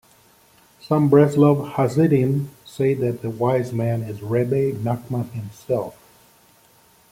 Some 0.79 1.11
Breslov 1.11 1.73
Hasidim 1.75 2.49
say 2.65 2.95
that 2.95 3.21
the 3.21 3.29
"wise 3.29 3.71
man" 3.71 4.01
is 4.01 4.23
Rebbe 4.23 4.75
Nachman, 4.79 5.29
himself. 5.29 5.95